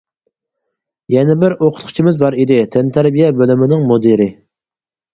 يەنە 1.15 1.35
بىر 1.43 1.55
ئوقۇتقۇچىمىز 1.59 2.19
بار 2.25 2.39
ئىدى 2.41 2.59
تەنتەربىيە 2.79 3.31
بۆلۈمىنىڭ 3.39 3.89
مۇدىرى. 3.95 4.33